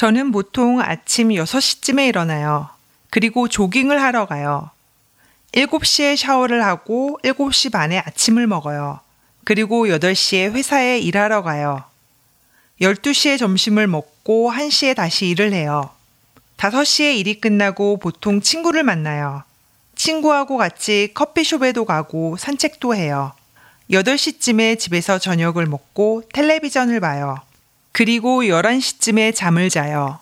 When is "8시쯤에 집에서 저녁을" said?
23.90-25.66